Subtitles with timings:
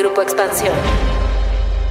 [0.00, 0.72] Grupo Expansión.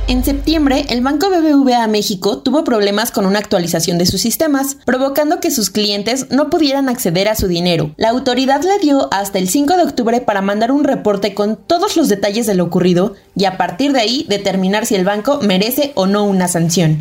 [0.08, 5.40] En septiembre, el Banco BBVA México tuvo problemas con una actualización de sus sistemas, provocando
[5.40, 7.92] que sus clientes no pudieran acceder a su dinero.
[7.98, 11.96] La autoridad le dio hasta el 5 de octubre para mandar un reporte con todos
[11.98, 15.92] los detalles de lo ocurrido y a partir de ahí determinar si el banco merece
[15.94, 16.98] o no una sanción.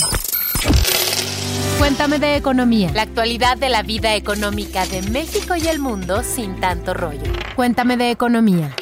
[1.79, 2.91] Cuéntame de economía.
[2.93, 7.33] La actualidad de la vida económica de México y el mundo sin tanto rollo.
[7.57, 8.77] Cuéntame de economía.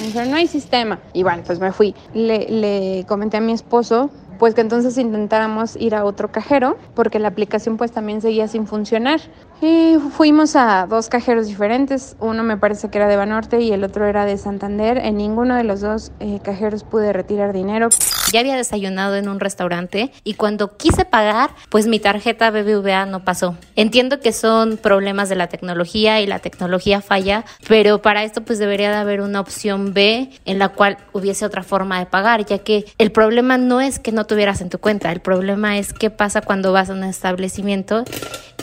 [0.00, 0.98] Me no hay sistema.
[1.12, 1.94] Y bueno, pues me fui.
[2.14, 7.18] Le, le comenté a mi esposo pues que entonces intentáramos ir a otro cajero porque
[7.18, 9.20] la aplicación pues también seguía sin funcionar.
[9.60, 13.84] Y fuimos a dos cajeros diferentes, uno me parece que era de Banorte y el
[13.84, 14.96] otro era de Santander.
[14.96, 17.90] En ninguno de los dos eh, cajeros pude retirar dinero.
[18.32, 23.24] Ya había desayunado en un restaurante y cuando quise pagar, pues mi tarjeta BBVA no
[23.24, 23.56] pasó.
[23.76, 28.58] Entiendo que son problemas de la tecnología y la tecnología falla, pero para esto pues
[28.58, 32.58] debería de haber una opción B en la cual hubiese otra forma de pagar, ya
[32.58, 36.08] que el problema no es que no tuvieras en tu cuenta, el problema es qué
[36.08, 38.04] pasa cuando vas a un establecimiento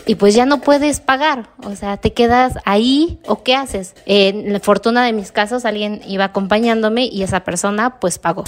[0.05, 3.93] y pues ya no puedes pagar, o sea, te quedas ahí o qué haces.
[4.05, 8.45] En la fortuna de mis casos, alguien iba acompañándome y esa persona pues pagó.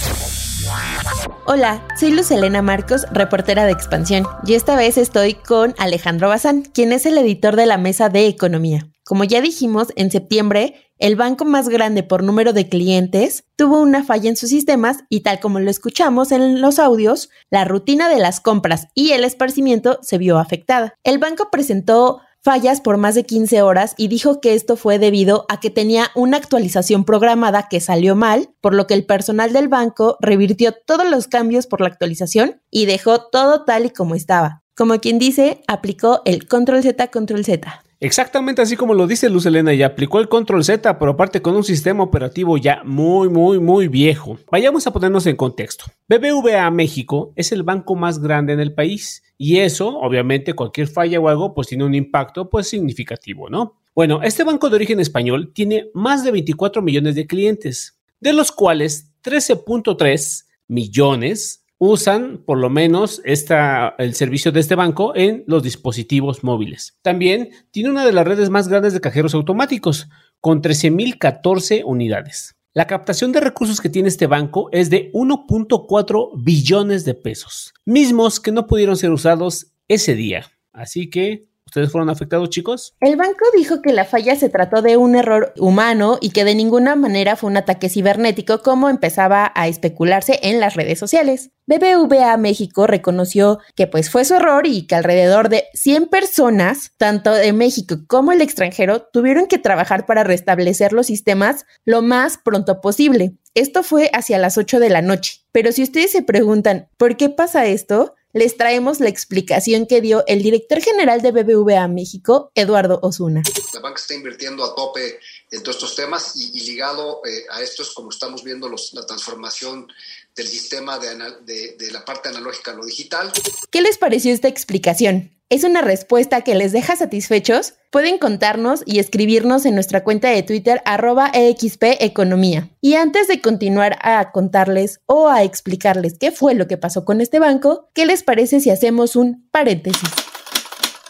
[1.44, 6.62] Hola, soy Luz Elena Marcos, reportera de Expansión, y esta vez estoy con Alejandro Bazán,
[6.62, 8.89] quien es el editor de la Mesa de Economía.
[9.10, 14.04] Como ya dijimos, en septiembre, el banco más grande por número de clientes tuvo una
[14.04, 18.20] falla en sus sistemas y tal como lo escuchamos en los audios, la rutina de
[18.20, 20.94] las compras y el esparcimiento se vio afectada.
[21.02, 25.44] El banco presentó fallas por más de 15 horas y dijo que esto fue debido
[25.48, 29.66] a que tenía una actualización programada que salió mal, por lo que el personal del
[29.66, 34.62] banco revirtió todos los cambios por la actualización y dejó todo tal y como estaba.
[34.76, 37.82] Como quien dice, aplicó el control Z, control Z.
[38.02, 41.54] Exactamente así como lo dice Luz Elena, y aplicó el control Z, pero aparte con
[41.54, 44.38] un sistema operativo ya muy, muy, muy viejo.
[44.50, 45.84] Vayamos a ponernos en contexto.
[46.08, 51.20] BBVA México es el banco más grande en el país, y eso, obviamente, cualquier falla
[51.20, 53.82] o algo, pues tiene un impacto, pues significativo, ¿no?
[53.94, 58.50] Bueno, este banco de origen español tiene más de 24 millones de clientes, de los
[58.50, 66.44] cuales 13.3 millones usan por lo menos el servicio de este banco en los dispositivos
[66.44, 66.98] móviles.
[67.00, 70.08] También tiene una de las redes más grandes de cajeros automáticos,
[70.40, 72.56] con 13.014 unidades.
[72.74, 78.40] La captación de recursos que tiene este banco es de 1.4 billones de pesos, mismos
[78.40, 80.52] que no pudieron ser usados ese día.
[80.72, 82.96] Así que ¿Ustedes fueron afectados, chicos?
[83.00, 86.56] El banco dijo que la falla se trató de un error humano y que de
[86.56, 91.52] ninguna manera fue un ataque cibernético como empezaba a especularse en las redes sociales.
[91.66, 97.32] BBVA México reconoció que pues fue su error y que alrededor de 100 personas, tanto
[97.32, 102.80] de México como el extranjero, tuvieron que trabajar para restablecer los sistemas lo más pronto
[102.80, 103.36] posible.
[103.54, 105.42] Esto fue hacia las 8 de la noche.
[105.52, 108.16] Pero si ustedes se preguntan, ¿por qué pasa esto?
[108.32, 113.42] Les traemos la explicación que dio el director general de BBVA México, Eduardo Osuna.
[113.74, 115.18] La banca está invirtiendo a tope
[115.50, 119.88] en todos estos temas y, ligado eh, a esto es como estamos viendo la transformación
[120.36, 123.32] del sistema de, de la parte analógica a lo digital.
[123.70, 125.39] ¿Qué les pareció esta explicación?
[125.52, 127.74] ¿Es una respuesta que les deja satisfechos?
[127.90, 132.70] Pueden contarnos y escribirnos en nuestra cuenta de Twitter arroba Economía.
[132.80, 137.20] Y antes de continuar a contarles o a explicarles qué fue lo que pasó con
[137.20, 140.08] este banco, ¿qué les parece si hacemos un paréntesis?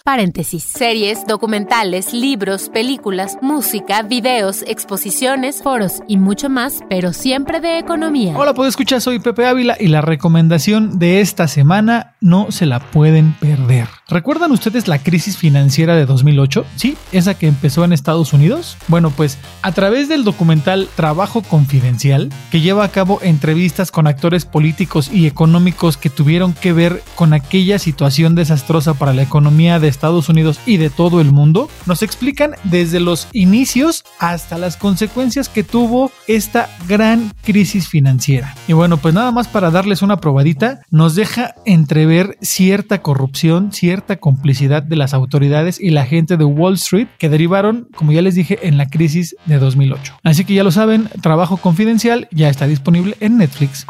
[0.04, 0.64] Paréntesis.
[0.64, 8.38] Series, documentales, libros, películas, música, videos, exposiciones, foros y mucho más, pero siempre de economía.
[8.38, 12.80] Hola, puedo escuchar, soy Pepe Ávila y la recomendación de esta semana no se la
[12.80, 13.99] pueden perder.
[14.10, 16.64] ¿Recuerdan ustedes la crisis financiera de 2008?
[16.74, 18.76] Sí, esa que empezó en Estados Unidos.
[18.88, 24.46] Bueno, pues a través del documental Trabajo Confidencial, que lleva a cabo entrevistas con actores
[24.46, 29.86] políticos y económicos que tuvieron que ver con aquella situación desastrosa para la economía de
[29.86, 35.48] Estados Unidos y de todo el mundo, nos explican desde los inicios hasta las consecuencias
[35.48, 38.56] que tuvo esta gran crisis financiera.
[38.66, 43.99] Y bueno, pues nada más para darles una probadita, nos deja entrever cierta corrupción, cierta
[44.18, 48.34] complicidad de las autoridades y la gente de Wall Street que derivaron, como ya les
[48.34, 50.18] dije, en la crisis de 2008.
[50.22, 53.86] Así que ya lo saben, Trabajo Confidencial ya está disponible en Netflix.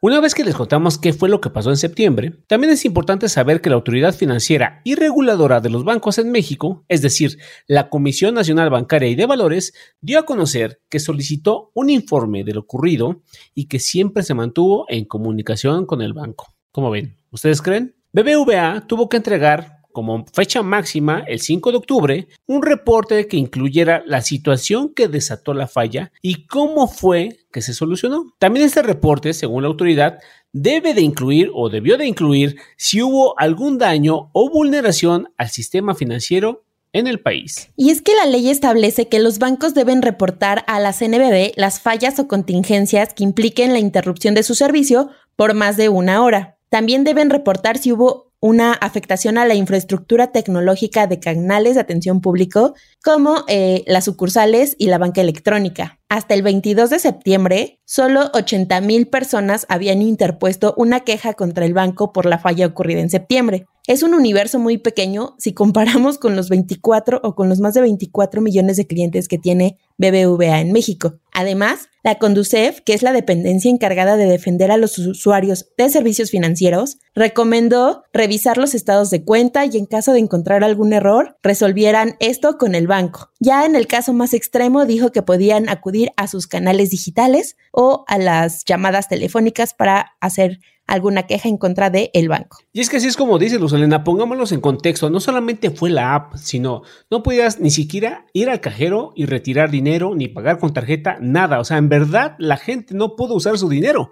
[0.00, 3.28] Una vez que les contamos qué fue lo que pasó en septiembre, también es importante
[3.28, 7.88] saber que la autoridad financiera y reguladora de los bancos en México, es decir, la
[7.88, 12.60] Comisión Nacional Bancaria y de Valores, dio a conocer que solicitó un informe de lo
[12.60, 13.22] ocurrido
[13.56, 16.54] y que siempre se mantuvo en comunicación con el banco.
[16.70, 17.16] ¿Cómo ven?
[17.32, 17.97] ¿Ustedes creen?
[18.12, 24.02] BBVA tuvo que entregar como fecha máxima el 5 de octubre un reporte que incluyera
[24.06, 28.32] la situación que desató la falla y cómo fue que se solucionó.
[28.38, 30.20] También este reporte, según la autoridad,
[30.52, 35.94] debe de incluir o debió de incluir si hubo algún daño o vulneración al sistema
[35.94, 36.64] financiero
[36.94, 37.70] en el país.
[37.76, 41.80] Y es que la ley establece que los bancos deben reportar a la CNBB las
[41.80, 46.57] fallas o contingencias que impliquen la interrupción de su servicio por más de una hora.
[46.68, 52.20] También deben reportar si hubo una afectación a la infraestructura tecnológica de canales de atención
[52.20, 55.97] público, como eh, las sucursales y la banca electrónica.
[56.10, 61.74] Hasta el 22 de septiembre, solo 80 mil personas habían interpuesto una queja contra el
[61.74, 63.66] banco por la falla ocurrida en septiembre.
[63.86, 67.82] Es un universo muy pequeño si comparamos con los 24 o con los más de
[67.82, 71.18] 24 millones de clientes que tiene BBVA en México.
[71.32, 76.30] Además, la Conducef, que es la dependencia encargada de defender a los usuarios de servicios
[76.30, 82.16] financieros, recomendó revisar los estados de cuenta y en caso de encontrar algún error, resolvieran
[82.20, 83.30] esto con el banco.
[83.40, 88.04] Ya en el caso más extremo dijo que podían acudir a sus canales digitales o
[88.08, 90.58] a las llamadas telefónicas para hacer
[90.88, 92.58] alguna queja en contra del el banco.
[92.72, 95.90] Y es que así es como dice Luz Elena, pongámoslos en contexto, no solamente fue
[95.90, 100.58] la app, sino no podías ni siquiera ir al cajero y retirar dinero, ni pagar
[100.58, 101.60] con tarjeta, nada.
[101.60, 104.10] O sea, en verdad la gente no pudo usar su dinero.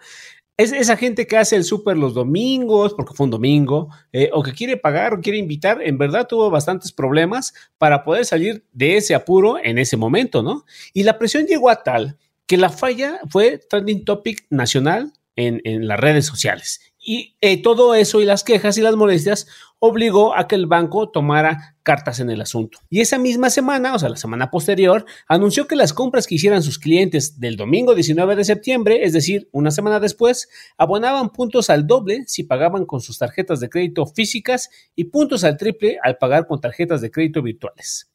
[0.59, 4.43] Es esa gente que hace el súper los domingos, porque fue un domingo, eh, o
[4.43, 8.97] que quiere pagar o quiere invitar, en verdad tuvo bastantes problemas para poder salir de
[8.97, 10.65] ese apuro en ese momento, ¿no?
[10.95, 12.17] Y la presión llegó a tal
[12.47, 16.81] que la falla fue trending topic nacional en, las redes sociales.
[16.99, 19.47] Y eh, todo eso y las quejas y las molestias
[19.79, 22.79] obligó a que el banco tomara cartas en el asunto.
[22.89, 26.63] Y esa misma semana, o sea, la semana posterior, anunció que las compras que hicieran
[26.63, 31.87] sus clientes del domingo 19 de septiembre, es decir, una semana después, abonaban puntos al
[31.87, 36.47] doble si pagaban con sus tarjetas de crédito físicas y puntos al triple al pagar
[36.47, 38.11] con tarjetas de crédito virtuales.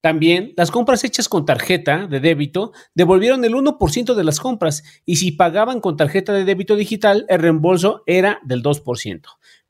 [0.00, 5.16] También las compras hechas con tarjeta de débito devolvieron el 1% de las compras y
[5.16, 9.20] si pagaban con tarjeta de débito digital el reembolso era del 2%.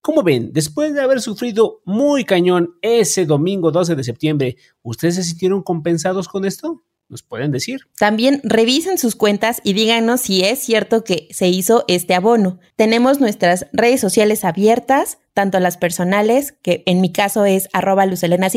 [0.02, 5.24] Como ven, después de haber sufrido muy cañón ese domingo 12 de septiembre, ¿ustedes se
[5.24, 6.82] sintieron compensados con esto?
[7.10, 7.80] ¿Nos pueden decir?
[7.98, 12.60] También revisen sus cuentas y díganos si es cierto que se hizo este abono.
[12.76, 18.48] Tenemos nuestras redes sociales abiertas, tanto las personales, que en mi caso es arroba lucelena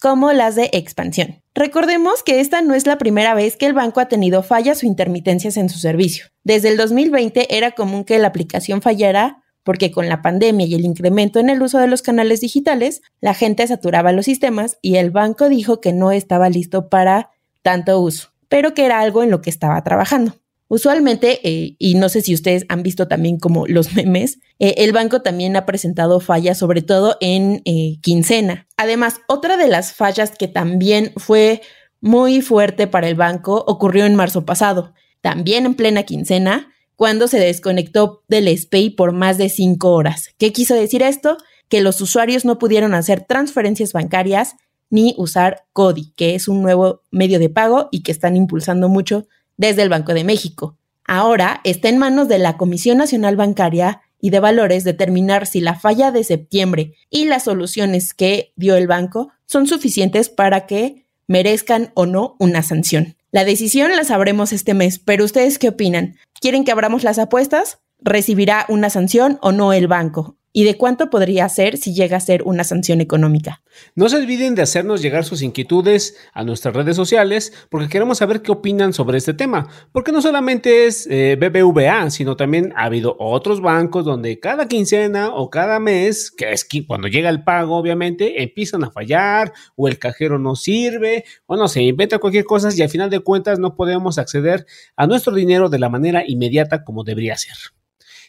[0.00, 1.40] como las de expansión.
[1.54, 4.86] Recordemos que esta no es la primera vez que el banco ha tenido fallas o
[4.86, 6.26] intermitencias en su servicio.
[6.42, 10.84] Desde el 2020 era común que la aplicación fallara porque con la pandemia y el
[10.84, 15.10] incremento en el uso de los canales digitales, la gente saturaba los sistemas y el
[15.10, 17.30] banco dijo que no estaba listo para
[17.62, 20.34] tanto uso, pero que era algo en lo que estaba trabajando.
[20.72, 24.92] Usualmente, eh, y no sé si ustedes han visto también como los memes, eh, el
[24.92, 28.66] banco también ha presentado fallas, sobre todo en eh, quincena.
[28.78, 31.60] Además, otra de las fallas que también fue
[32.00, 36.71] muy fuerte para el banco ocurrió en marzo pasado, también en plena quincena,
[37.02, 40.28] cuando se desconectó del SPAY por más de cinco horas.
[40.38, 41.36] ¿Qué quiso decir esto?
[41.68, 44.54] Que los usuarios no pudieron hacer transferencias bancarias
[44.88, 49.26] ni usar CODI, que es un nuevo medio de pago y que están impulsando mucho
[49.56, 50.78] desde el Banco de México.
[51.04, 55.74] Ahora está en manos de la Comisión Nacional Bancaria y de Valores determinar si la
[55.74, 61.90] falla de septiembre y las soluciones que dio el banco son suficientes para que merezcan
[61.94, 63.16] o no una sanción.
[63.34, 66.16] La decisión la sabremos este mes, pero ¿ustedes qué opinan?
[66.38, 67.78] ¿Quieren que abramos las apuestas?
[67.98, 70.36] ¿Recibirá una sanción o no el banco?
[70.52, 73.62] Y de cuánto podría ser si llega a ser una sanción económica.
[73.94, 78.42] No se olviden de hacernos llegar sus inquietudes a nuestras redes sociales porque queremos saber
[78.42, 83.16] qué opinan sobre este tema, porque no solamente es eh, BBVA, sino también ha habido
[83.18, 88.42] otros bancos donde cada quincena o cada mes, que es cuando llega el pago obviamente,
[88.42, 92.82] empiezan a fallar o el cajero no sirve o no se inventa cualquier cosa y
[92.82, 94.66] al final de cuentas no podemos acceder
[94.96, 97.56] a nuestro dinero de la manera inmediata como debería ser.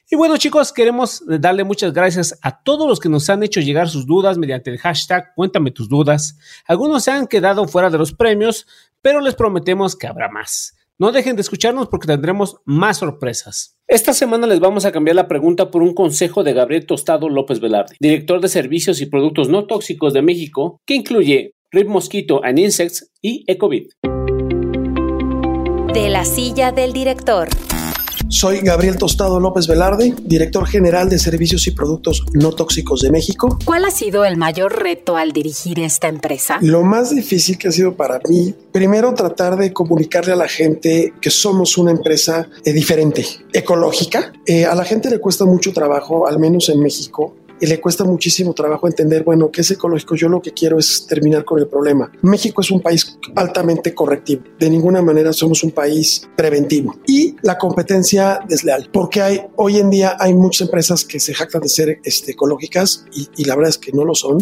[0.10, 3.89] Y bueno chicos, queremos darle muchas gracias a todos los que nos han hecho llegar
[3.89, 6.38] sus dudas mediante el hashtag Cuéntame tus dudas.
[6.67, 8.67] Algunos se han quedado fuera de los premios,
[9.01, 10.75] pero les prometemos que habrá más.
[11.00, 13.77] No dejen de escucharnos porque tendremos más sorpresas.
[13.88, 17.60] Esta semana les vamos a cambiar la pregunta por un consejo de Gabriel Tostado López
[17.60, 22.60] Velarde, director de Servicios y Productos No Tóxicos de México, que incluye Rip Mosquito and
[22.60, 23.91] Insects y Ecovit.
[25.93, 27.50] De la silla del director.
[28.34, 33.60] Soy Gabriel Tostado López Velarde, director general de Servicios y Productos No Tóxicos de México.
[33.63, 36.58] ¿Cuál ha sido el mayor reto al dirigir esta empresa?
[36.60, 41.13] Lo más difícil que ha sido para mí, primero tratar de comunicarle a la gente
[41.22, 43.24] que somos una empresa eh, diferente,
[43.54, 44.34] ecológica.
[44.48, 48.03] Eh, a la gente le cuesta mucho trabajo, al menos en México, y le cuesta
[48.03, 50.15] muchísimo trabajo entender, bueno, ¿qué es ecológico?
[50.15, 52.12] Yo lo que quiero es terminar con el problema.
[52.22, 54.43] México es un país altamente correctivo.
[54.60, 56.98] De ninguna manera somos un país preventivo.
[57.08, 61.62] Y la competencia desleal, porque hay, hoy en día hay muchas empresas que se jactan
[61.62, 64.39] de ser este, ecológicas y, y la verdad es que no lo son.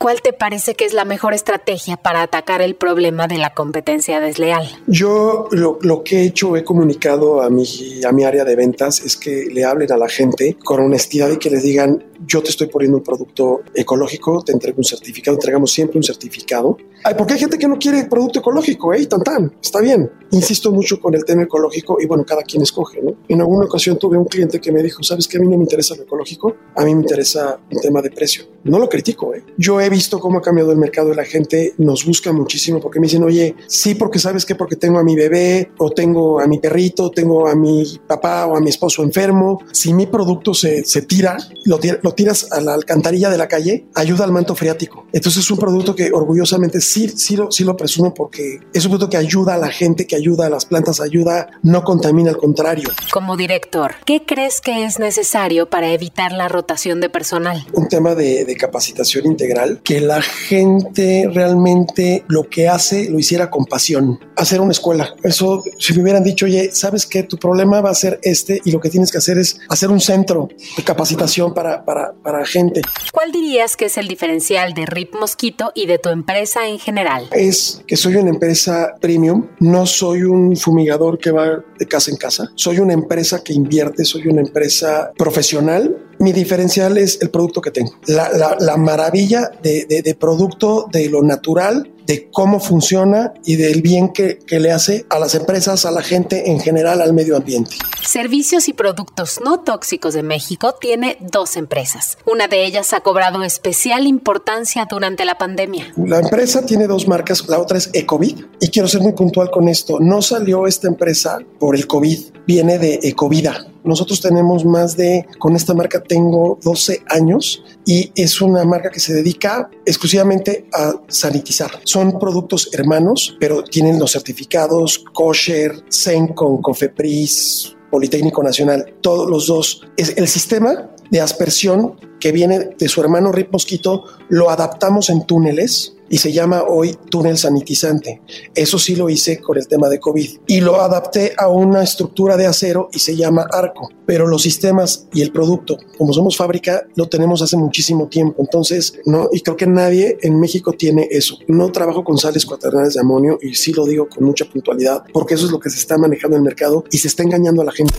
[0.00, 4.18] ¿Cuál te parece que es la mejor estrategia para atacar el problema de la competencia
[4.18, 4.66] desleal?
[4.86, 7.66] Yo lo, lo, que he hecho, he comunicado a mi,
[8.02, 11.36] a mi área de ventas, es que le hablen a la gente con honestidad y
[11.36, 15.70] que les digan, yo te estoy poniendo un producto ecológico, te entrego un certificado, entregamos
[15.72, 16.78] siempre un certificado.
[17.04, 19.04] Ay, porque hay gente que no quiere producto ecológico, ¿eh?
[19.06, 20.10] Tan, tan, está bien.
[20.32, 23.16] Insisto mucho con el tema ecológico y bueno, cada quien escoge, ¿no?
[23.28, 25.36] En alguna ocasión tuve un cliente que me dijo, ¿sabes qué?
[25.36, 28.44] A mí no me interesa lo ecológico, a mí me interesa un tema de precio.
[28.64, 29.44] No lo critico, ¿eh?
[29.56, 33.00] Yo he visto cómo ha cambiado el mercado y la gente nos busca muchísimo porque
[33.00, 36.46] me dicen, oye, sí, porque sabes qué, porque tengo a mi bebé o tengo a
[36.46, 39.60] mi perrito, tengo a mi papá o a mi esposo enfermo.
[39.72, 43.48] Si mi producto se, se tira, lo, tira, lo tiras a la alcantarilla de la
[43.48, 45.06] calle, ayuda al manto freático.
[45.12, 48.92] Entonces es un producto que orgullosamente sí, sí, lo, sí lo presumo porque es un
[48.92, 52.36] producto que ayuda a la gente, que ayuda a las plantas, ayuda, no contamina, al
[52.36, 52.88] contrario.
[53.12, 57.66] Como director, ¿qué crees que es necesario para evitar la rotación de personal?
[57.72, 63.50] Un tema de, de capacitación integral, que la gente realmente lo que hace lo hiciera
[63.50, 64.20] con pasión.
[64.36, 65.14] Hacer una escuela.
[65.22, 67.22] Eso, si me hubieran dicho, oye, ¿sabes qué?
[67.22, 70.00] Tu problema va a ser este y lo que tienes que hacer es hacer un
[70.00, 72.82] centro de capacitación para, para, para gente.
[73.12, 77.28] ¿Cuál dirías que es el diferencial de RIP Mosquito y de tu empresa en general?
[77.32, 82.16] Es que soy una empresa premium, no soy un fumigador que va de casa en
[82.16, 87.62] casa, soy una empresa que invierte, soy una empresa profesional mi diferencial es el producto
[87.62, 87.92] que tengo.
[88.06, 93.56] La, la, la maravilla de, de, de, producto, de lo natural, de cómo funciona y
[93.56, 97.12] del bien que, que, le hace a las empresas, a la gente en general, al
[97.12, 97.76] medio ambiente.
[98.04, 102.18] Servicios y Productos No Tóxicos de México tiene dos empresas.
[102.26, 105.92] Una de ellas ha cobrado especial importancia durante la pandemia.
[105.96, 109.68] La empresa tiene dos marcas, la otra es Ecovid y quiero ser muy puntual con
[109.68, 109.98] esto.
[110.00, 113.69] No salió esta empresa por el COVID, viene de Ecovida.
[113.84, 119.00] Nosotros tenemos más de, con esta marca tengo 12 años y es una marca que
[119.00, 121.70] se dedica exclusivamente a sanitizar.
[121.84, 129.82] Son productos hermanos, pero tienen los certificados kosher, Sencon, Cofepris, Politécnico Nacional, todos los dos.
[129.96, 135.26] Es el sistema de aspersión que viene de su hermano Rip Mosquito, lo adaptamos en
[135.26, 138.20] túneles y se llama hoy túnel sanitizante.
[138.54, 142.36] Eso sí lo hice con el tema de COVID y lo adapté a una estructura
[142.36, 146.86] de acero y se llama arco, pero los sistemas y el producto, como somos fábrica,
[146.96, 148.42] lo tenemos hace muchísimo tiempo.
[148.42, 151.38] Entonces, no, y creo que nadie en México tiene eso.
[151.46, 155.34] No trabajo con sales cuaternarias de amonio y sí lo digo con mucha puntualidad porque
[155.34, 157.66] eso es lo que se está manejando en el mercado y se está engañando a
[157.66, 157.94] la gente.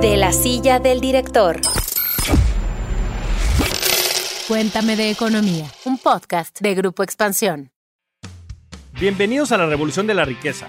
[0.00, 1.60] De la silla del director.
[4.48, 7.72] Cuéntame de economía, un podcast de Grupo Expansión.
[8.98, 10.68] Bienvenidos a la Revolución de la Riqueza,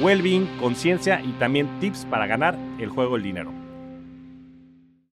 [0.00, 3.52] well-being, conciencia y también tips para ganar el juego del dinero.